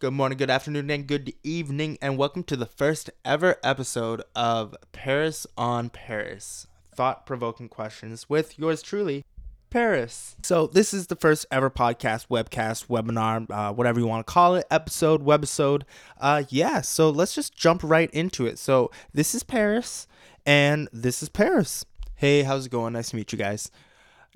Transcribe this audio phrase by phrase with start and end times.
[0.00, 4.76] Good morning, good afternoon, and good evening, and welcome to the first ever episode of
[4.92, 9.24] Parris on Parris thought provoking questions with yours truly,
[9.70, 10.36] Parris.
[10.44, 14.54] So, this is the first ever podcast, webcast, webinar, uh, whatever you want to call
[14.54, 15.82] it, episode, webisode.
[16.20, 18.60] Uh, yeah, so let's just jump right into it.
[18.60, 20.06] So, this is Parris,
[20.46, 21.84] and this is Parris.
[22.14, 22.92] Hey, how's it going?
[22.92, 23.72] Nice to meet you guys.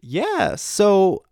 [0.00, 1.22] Yeah, so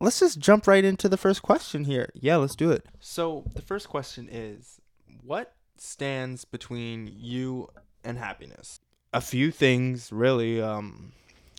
[0.00, 2.08] let's just jump right into the first question here.
[2.14, 2.86] Yeah, let's do it.
[2.98, 4.80] So, the first question is
[5.22, 7.68] what stands between you
[8.04, 8.80] and happiness?
[9.12, 10.60] A few things, really.
[10.60, 11.12] Um,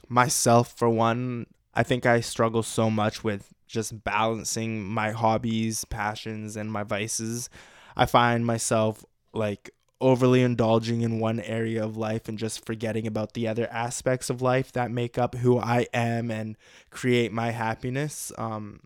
[0.07, 6.55] myself, for one, I think I struggle so much with just balancing my hobbies, passions,
[6.57, 7.49] and my vices.
[7.95, 9.69] I find myself like
[10.01, 14.41] overly indulging in one area of life and just forgetting about the other aspects of
[14.41, 16.57] life that make up who I am and
[16.89, 18.31] create my happiness.
[18.37, 18.81] Um,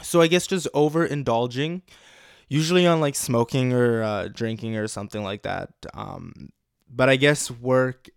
[0.00, 1.82] so I guess just overindulging,
[2.48, 5.70] usually on like smoking or uh, drinking or something like that.
[5.92, 6.50] Um,
[6.88, 8.08] but I guess work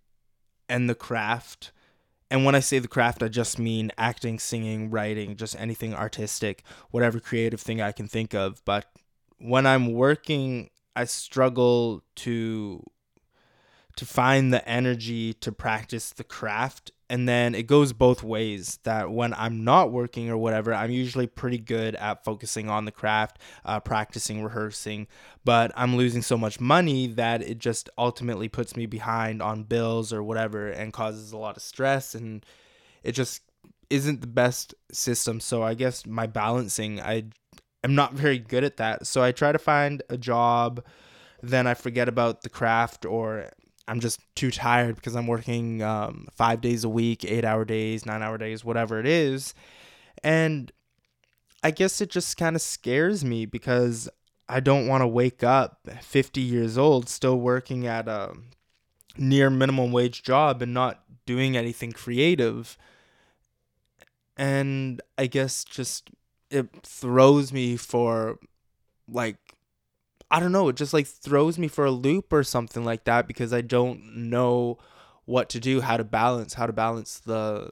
[0.70, 1.72] and the craft.
[2.32, 6.64] And when I say the craft, I just mean acting, singing, writing, just anything artistic,
[6.92, 8.64] whatever creative thing I can think of.
[8.66, 8.86] But
[9.38, 12.84] when I'm working I struggle to
[13.96, 16.92] to find the energy to practice the craft.
[17.10, 21.28] And then it goes both ways that when i'm not working or whatever i'm usually
[21.28, 25.08] pretty good at focusing on the craft uh, practicing rehearsing.
[25.44, 30.12] But i'm losing so much money that it just ultimately puts me behind on bills
[30.12, 32.16] or whatever and causes a lot of stress.
[32.16, 32.46] And
[33.04, 33.44] it just
[33.90, 35.40] isn't the best system.
[35.40, 37.26] So i guess my balancing i
[37.86, 39.06] I'm not very good at that.
[39.06, 40.84] So I try to find a job,
[41.44, 43.52] then I forget about the craft, or
[43.88, 48.04] I'm just too tired because I'm working um, five days a week, eight hour days,
[48.04, 49.54] nine hour days, whatever it is.
[50.24, 50.72] And
[51.64, 54.10] I guess it just kind of scares me because
[54.50, 58.34] I don't want to wake up 50 years old still working at a
[59.16, 62.80] near minimum wage job and not doing anything creative.
[64.36, 66.10] And I guess just
[66.50, 68.40] it throws me for
[69.08, 69.38] like
[70.32, 73.28] I don't know, it just like throws me for a loop or something like that
[73.28, 74.80] because I don't know
[75.26, 77.72] what to do, how to balance, how to balance the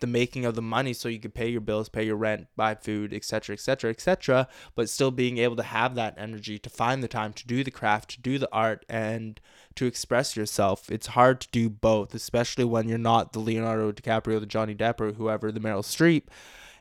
[0.00, 2.74] the making of the money so you could pay your bills, pay your rent, buy
[2.74, 7.08] food, etc., etc., etc., but still being able to have that energy to find the
[7.08, 9.40] time to do the craft, to do the art and
[9.74, 10.90] to express yourself.
[10.90, 15.00] It's hard to do both, especially when you're not the Leonardo DiCaprio, the Johnny Depp
[15.00, 16.24] or whoever, the Meryl Streep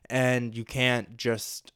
[0.10, 1.72] and you can't just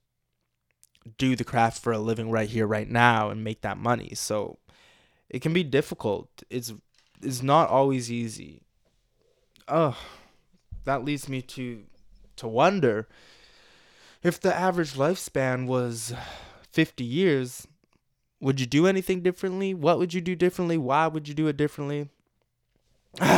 [1.17, 4.11] do the craft for a living right here right now and make that money.
[4.15, 4.57] So
[5.29, 6.43] it can be difficult.
[6.49, 6.73] It's
[7.21, 8.61] it's not always easy.
[9.67, 9.97] Oh
[10.85, 11.83] that leads me to
[12.35, 13.07] to wonder
[14.21, 16.13] if the average lifespan was
[16.71, 17.67] 50 years
[18.41, 19.73] would you do anything differently?
[19.73, 20.77] What would you do differently?
[20.77, 22.09] Why would you do it differently?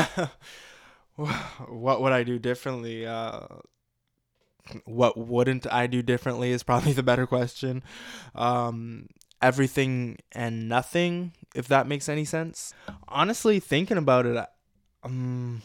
[1.67, 3.05] What would i do differently?
[3.05, 3.47] Uh
[4.85, 7.83] what wouldn't I do differently is probably the better question.
[8.33, 9.07] Um,
[9.41, 12.73] everything and nothing, if that makes any sense.
[13.07, 14.45] Honestly, thinking about it,
[15.03, 15.61] um,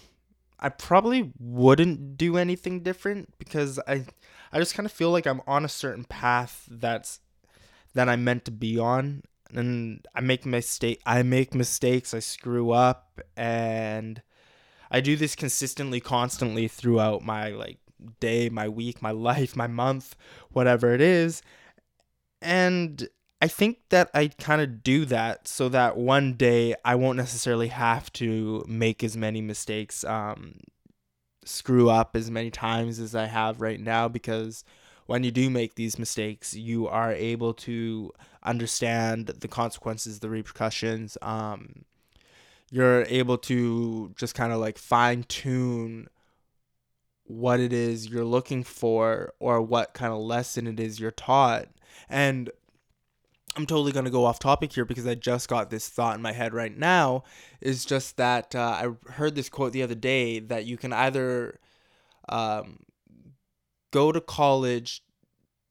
[0.59, 4.05] I probably wouldn't do anything different because I,
[4.53, 7.21] I just kind of feel like I'm on a certain path that's
[7.95, 9.23] that I'm meant to be on,
[9.53, 11.01] and I make mistake.
[11.05, 12.15] I make mistakes.
[12.15, 14.23] I screw up, and
[14.91, 17.79] I do this consistently, constantly throughout my like
[18.21, 20.17] day, my week, my life, my month,
[20.51, 21.43] whatever it is.
[22.43, 23.09] And
[23.43, 27.69] I think that I kind of do that so that one day I won't necessarily
[27.69, 30.61] have to make as many mistakes, um,
[31.45, 34.63] screw up as many times as I have right now because
[35.07, 38.13] when you do make these mistakes, you are able to
[38.45, 41.19] understand the consequences, the repercussions.
[41.23, 41.85] Um,
[42.71, 46.09] you're able to just kind of like fine tune
[47.31, 51.69] what it is you're looking for or what kind of lesson it is you're taught.
[52.09, 52.51] And
[53.57, 56.23] I'm totally going to go off topic here because I just got this thought in
[56.23, 57.25] my head right now.
[57.61, 58.61] Is just that uh,
[59.09, 61.61] I heard this quote the other day that you can either
[62.29, 62.81] um,
[63.93, 65.03] go to college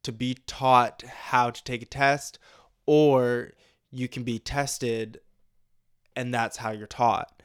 [0.04, 2.40] to be taught how to take a test,
[2.86, 3.52] or
[3.92, 5.20] you can be tested
[6.16, 7.39] and that's how you're taught.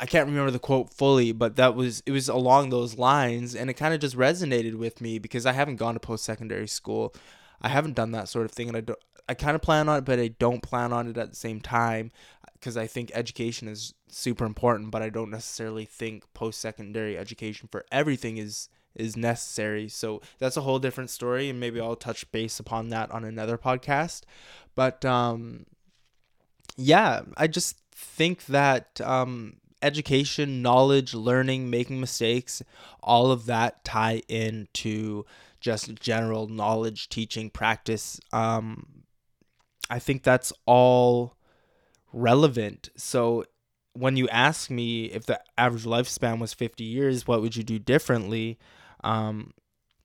[0.00, 3.68] I can't remember the quote fully, but that was it was along those lines, and
[3.68, 7.14] it kind of just resonated with me because I haven't gone to post secondary school.
[7.60, 8.98] I haven't done that sort of thing, and I don't.
[9.28, 11.60] I kind of plan on it, but I don't plan on it at the same
[11.60, 12.10] time
[12.54, 17.68] because I think education is super important, but I don't necessarily think post secondary education
[17.70, 19.88] for everything is is necessary.
[19.88, 23.58] So that's a whole different story, and maybe I'll touch base upon that on another
[23.58, 24.22] podcast.
[24.74, 25.66] But um,
[26.78, 32.62] yeah, I just think that um, education, knowledge, learning, making mistakes,
[33.02, 35.24] all of that tie into
[35.60, 38.20] just general knowledge, teaching, practice.
[38.32, 39.04] Um,
[39.88, 41.36] I think that's all
[42.12, 42.90] relevant.
[42.96, 43.44] So
[43.92, 47.78] when you ask me if the average lifespan was 50 years, what would you do
[47.78, 48.58] differently?
[49.02, 49.52] Um,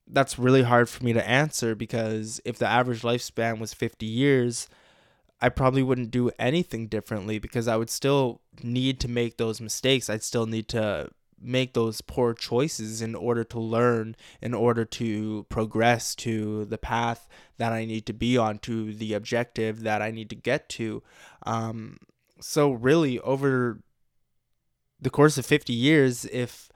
[0.08, 4.68] that's really hard for me to answer because if the average lifespan was 50 years,
[5.42, 10.10] I probably wouldn't do anything differently because I would still need to make those mistakes.
[10.10, 11.10] I'd still need to
[11.40, 17.28] make those poor choices in order to learn, in order to progress to the path
[17.58, 21.04] that I need to be on, to the objective that I need to get to.
[21.46, 21.98] Um,
[22.40, 23.82] so, really, over
[25.00, 26.70] the course of 50 years, if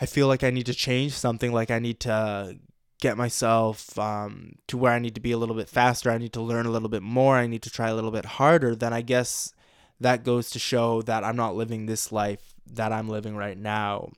[0.00, 2.58] I feel like I need to change something, like I need to
[3.00, 6.32] get myself um, to where I need to be a little bit faster, I need
[6.32, 8.92] to learn a little bit more, I need to try a little bit harder, then
[8.92, 9.52] I guess
[10.00, 14.10] that goes to show that I'm not living this life that I'm living right now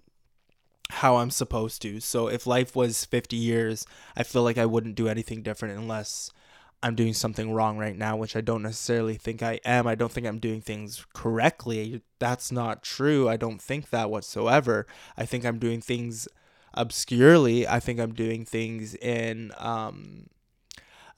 [0.91, 2.01] how I'm supposed to.
[2.01, 3.87] So if life was 50 years,
[4.17, 6.31] I feel like I wouldn't do anything different unless
[6.83, 9.87] I'm doing something wrong right now, which I don't necessarily think I am.
[9.87, 12.03] I don't think I'm doing things correctly.
[12.19, 13.29] That's not true.
[13.29, 14.87] I don't think that whatsoever.
[15.17, 16.29] I think I'm doing things
[16.79, 17.67] obscurely.
[17.67, 20.29] I think I'm doing things in um,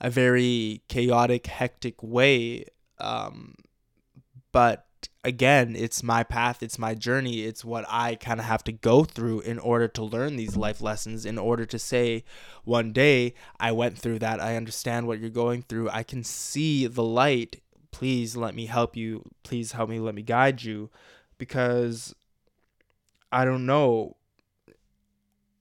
[0.01, 2.65] a very chaotic, hectic way.
[2.99, 3.55] Um,
[4.51, 4.87] but
[5.23, 9.03] again, it's my path, it's my journey, it's what I kind of have to go
[9.03, 12.23] through in order to learn these life lessons, in order to say,
[12.63, 16.87] one day I went through that, I understand what you're going through, I can see
[16.87, 17.61] the light.
[17.91, 19.23] Please let me help you.
[19.43, 20.89] Please help me, let me guide you.
[21.37, 22.15] Because
[23.31, 24.15] I don't know.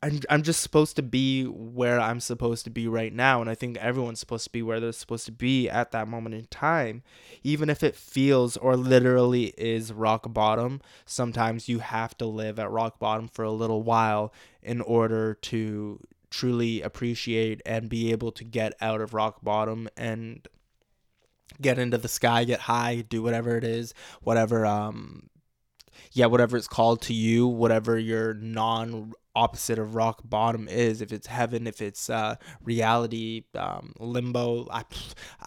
[0.02, 3.55] I'm I'm just supposed to be where I'm supposed to be right now and I
[3.55, 7.02] think everyone's supposed to be where they're supposed to be at that moment in time.
[7.43, 12.70] Even if it feels or literally is rock bottom sometimes you have to live at
[12.70, 14.32] rock bottom for a little while
[14.62, 16.00] in order to
[16.31, 20.49] truly appreciate and be able to get out of rock bottom and
[21.61, 23.93] get into the sky get high do whatever it is
[24.23, 25.29] whatever um
[26.12, 31.12] yeah, whatever it's called to you, whatever your non opposite of rock bottom is if
[31.12, 34.82] it's heaven if it's uh reality um limbo i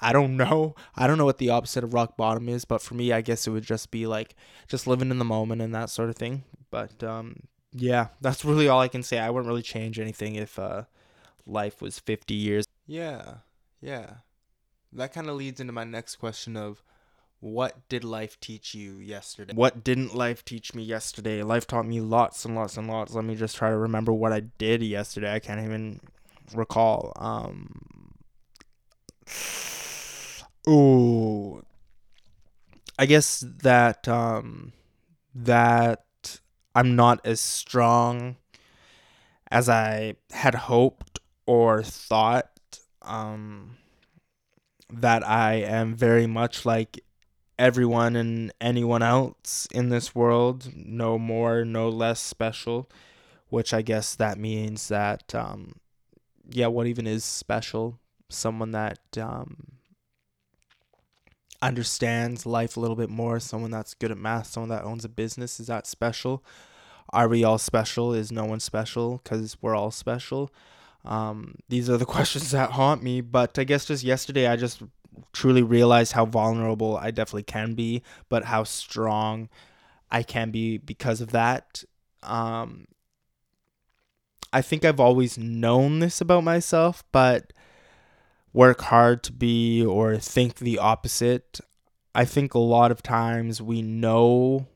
[0.01, 0.73] i don't know.
[0.95, 3.45] I don't know what the opposite of rock bottom is but for me i guess
[3.45, 4.35] it would just be like
[4.67, 6.43] just living in the moment and that sort of thing.
[6.71, 7.43] But um
[7.75, 9.19] yeah that's really all i can say.
[9.19, 10.83] I wouldn't really change anything if uh
[11.45, 12.65] life was 50 years.
[12.87, 13.35] Yeah
[13.81, 14.15] yeah.
[14.93, 16.83] That kind of leads into my next question of
[17.43, 19.53] what did life teach you yesterday?
[19.53, 21.43] What didn't life teach me yesterday?
[21.43, 23.13] Life taught me lots and lots and lots.
[23.13, 25.33] Let me just try to remember what I did yesterday.
[25.33, 25.99] I can't even
[26.55, 27.11] recall.
[27.17, 28.13] Um
[30.69, 31.65] Ooh.
[32.97, 34.71] I guess that um
[35.35, 36.39] that
[36.73, 38.37] I'm not as strong
[39.51, 43.75] as I had hoped or thought um
[44.89, 47.03] that I am very much like
[47.63, 52.89] everyone and anyone else in this world, no more, no less special,
[53.48, 55.75] which I guess that means that, um,
[56.50, 58.00] yeah, what even is special?
[58.27, 59.56] Someone that um,
[61.62, 65.10] understands life a little bit more, someone that's good at math, someone that owns a
[65.10, 66.43] business, is that special?
[67.13, 68.13] Are we all special?
[68.13, 69.22] Is no one special?
[69.24, 70.51] Because we're all special.
[71.05, 73.22] Um, these are the questions that haunt me.
[73.22, 74.82] But I guess just yesterday, I just
[75.32, 79.50] truly realized how vulnerable I definitely can be, but how strong
[80.12, 81.84] I can be because of that.
[82.22, 82.86] Um,
[84.51, 87.53] I think I've always known this about myself, but
[88.53, 91.60] work hard to be or think the opposite.
[92.13, 94.67] I think a lot of times we know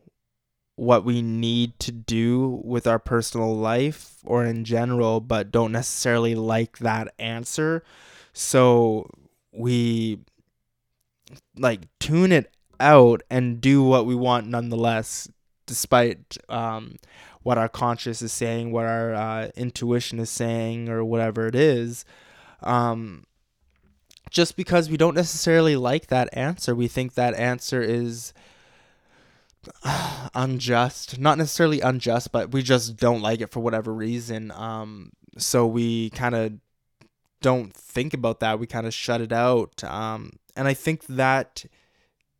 [0.75, 6.35] what we need to do with our personal life or in general, but don't necessarily
[6.35, 7.83] like that answer.
[8.33, 9.09] So
[9.57, 10.19] we
[11.57, 15.27] like tune it out and do what we want nonetheless
[15.65, 16.95] despite um,
[17.41, 22.05] what our conscious is saying what our uh, intuition is saying or whatever it is
[22.61, 23.25] um,
[24.29, 26.75] just because we don't necessarily like that answer.
[26.75, 28.33] We think that answer is
[30.33, 34.51] unjust not necessarily unjust but we just don't like it for whatever reason.
[34.51, 36.53] Um, so we kind of
[37.41, 38.59] don't think about that.
[38.59, 39.83] We kind of shut it out.
[39.83, 41.65] Um, and I think that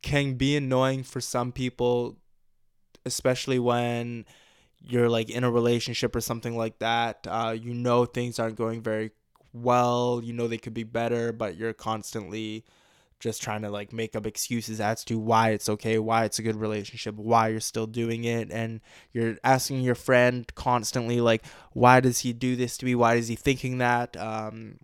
[0.02, 2.16] can be annoying for some people,
[3.04, 4.24] especially when
[4.80, 7.26] you're like in a relationship or something like that.
[7.28, 9.10] Uh, you know things aren't going very
[9.52, 10.20] well.
[10.22, 12.64] You know they could be better, but you're constantly
[13.20, 16.42] just trying to like make up excuses as to why it's okay, why it's a
[16.42, 18.80] good relationship, why you're still doing it, and
[19.12, 22.94] you're asking your friend constantly like, why does he do this to me?
[22.94, 24.16] Why is he thinking that?
[24.16, 24.78] Um,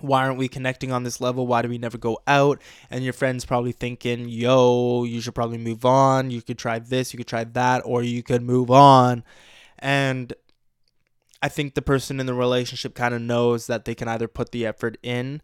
[0.00, 1.46] why aren't we connecting on this level?
[1.46, 2.60] Why do we never go out?
[2.90, 6.30] And your friend's probably thinking, yo, you should probably move on.
[6.30, 9.24] You could try this, you could try that, or you could move on.
[9.78, 10.32] And
[11.42, 14.52] I think the person in the relationship kind of knows that they can either put
[14.52, 15.40] the effort in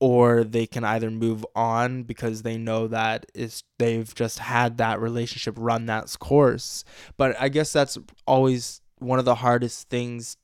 [0.00, 5.00] or they can either move on because they know that it's they've just had that
[5.00, 6.84] relationship run that course.
[7.16, 10.36] But I guess that's always one of the hardest things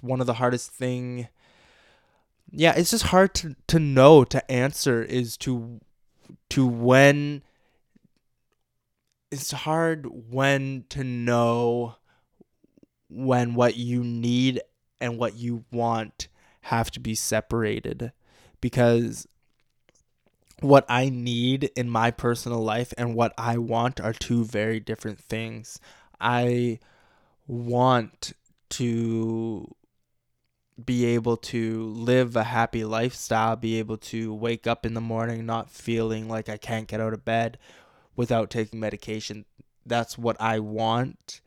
[0.00, 1.28] one of the hardest thing
[2.50, 5.80] yeah, it's just hard to, to know to answer is to
[6.50, 7.42] to when
[9.30, 11.96] it's hard when to know
[13.10, 14.60] when what you need
[15.00, 16.28] and what you want
[16.62, 18.12] have to be separated
[18.60, 19.26] because
[20.60, 25.20] what I need in my personal life and what I want are two very different
[25.20, 25.78] things.
[26.20, 26.80] I
[27.46, 28.32] want
[28.70, 29.74] to
[30.84, 35.46] be able to live a happy lifestyle, be able to wake up in the morning
[35.46, 37.58] not feeling like I can't get out of bed
[38.14, 39.44] without taking medication.
[39.86, 41.40] That's what I want.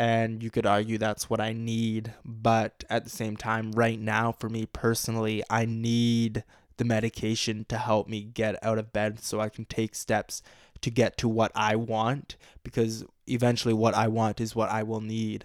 [0.00, 2.14] And you could argue that's what I need.
[2.24, 6.42] But at the same time, right now, for me personally, I need
[6.78, 10.40] the medication to help me get out of bed so I can take steps
[10.80, 15.02] to get to what I want because eventually what I want is what I will
[15.02, 15.44] need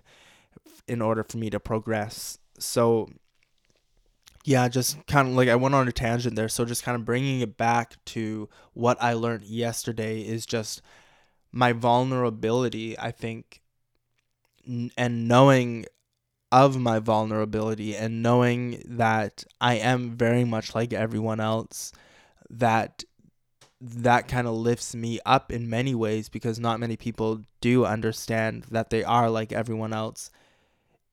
[0.88, 2.40] in order for me to progress.
[2.58, 3.10] So
[4.46, 6.48] yeah, just kind of like I went on a tangent there.
[6.48, 10.82] So just kind of bringing it back to what I learned yesterday is just
[11.52, 13.62] my vulnerability, I think,
[14.98, 15.86] and knowing
[16.52, 21.92] of my vulnerability and knowing that I am very much like everyone else,
[22.50, 23.04] that
[23.82, 28.66] that kind of lifts me up in many ways because not many people do understand
[28.72, 30.32] that they are like everyone else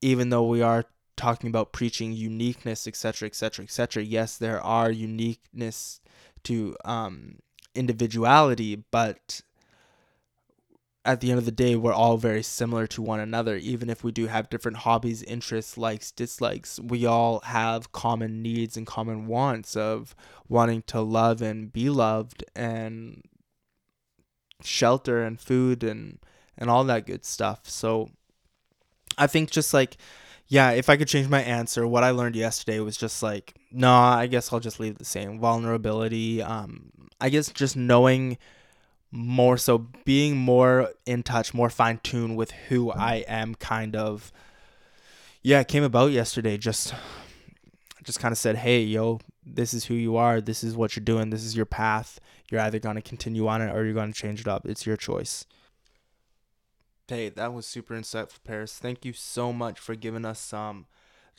[0.02, 0.84] even though we are
[1.16, 4.02] talking about preaching uniqueness, etc., etc., etc.
[4.02, 6.00] Yes, there are uniqueness
[6.42, 7.38] to um,
[7.74, 9.40] individuality, but
[11.04, 13.56] at the end of the day, we're all very similar to one another.
[13.56, 18.76] Even if we do have different hobbies, interests, likes, dislikes, we all have common needs
[18.76, 20.14] and common wants of
[20.48, 23.22] wanting to love and be loved and
[24.62, 26.18] shelter and food and
[26.56, 27.62] and all that good stuff.
[27.64, 28.10] So
[29.18, 29.96] I think just like
[30.46, 33.90] yeah, if I could change my answer, what I learned yesterday was just like, no,
[33.90, 35.40] I guess I'll just leave the same.
[35.40, 36.42] Vulnerability.
[36.42, 36.90] Um,
[37.20, 38.36] I guess just knowing
[39.12, 44.32] more so being more in touch, more fine tuned with who I am kind of
[45.42, 46.56] yeah, it came about yesterday.
[46.56, 46.94] Just
[48.02, 51.04] just kind of said, Hey, yo, this is who you are, this is what you're
[51.04, 52.20] doing, this is your path.
[52.50, 54.66] You're either gonna continue on it or you're gonna change it up.
[54.66, 55.46] It's your choice.
[57.08, 58.78] Hey, that was super insightful, Parris.
[58.78, 60.86] Thank you so much for giving us some,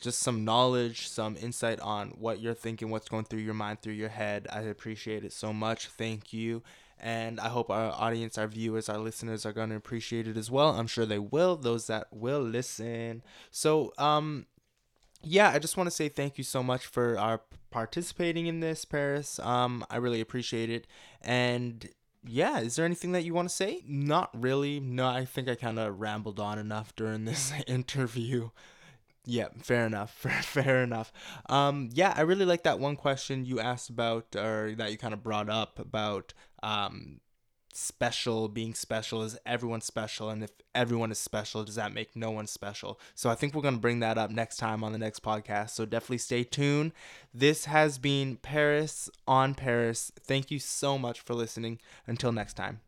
[0.00, 3.94] just some knowledge, some insight on what you're thinking, what's going through your mind, through
[3.94, 4.46] your head.
[4.52, 5.88] I appreciate it so much.
[5.88, 6.62] Thank you.
[7.00, 10.50] And I hope our audience, our viewers, our listeners are going to appreciate it as
[10.50, 10.70] well.
[10.70, 13.22] I'm sure they will, those that will listen.
[13.50, 14.46] So, um,
[15.22, 18.84] yeah, I just want to say thank you so much for our participating in this,
[18.84, 19.38] Parris.
[19.40, 20.86] Um, I really appreciate it.
[21.20, 21.88] And
[22.26, 23.82] yeah, is there anything that you want to say?
[23.86, 24.80] Not really.
[24.80, 28.50] No, I think I kind of rambled on enough during this interview.
[29.26, 30.10] Yeah, fair enough.
[30.42, 31.12] fair enough.
[31.48, 35.14] Um, yeah, I really like that one question you asked about, or that you kind
[35.14, 37.20] of brought up about um,
[37.72, 42.30] special being special is everyone special and if everyone is special does that make no
[42.30, 44.98] one special so i think we're going to bring that up next time on the
[44.98, 46.92] next podcast so definitely stay tuned
[47.34, 52.78] this has been parris on parris thank you so much for listening until next time